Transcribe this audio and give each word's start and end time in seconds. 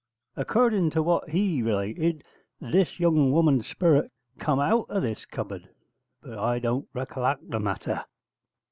According 0.35 0.89
to 0.97 1.03
what 1.03 1.29
he 1.29 1.61
related, 1.61 2.23
this 2.59 2.99
young 2.99 3.31
woman's 3.31 3.67
sperit 3.67 4.09
come 4.39 4.59
out 4.59 4.87
of 4.89 5.03
this 5.03 5.27
cupboard: 5.27 5.69
but 6.23 6.39
I 6.39 6.57
don't 6.57 6.91
racollact 6.91 7.51
the 7.51 7.59
matter.' 7.59 8.03